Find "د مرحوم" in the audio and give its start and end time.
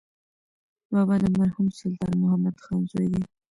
1.21-1.67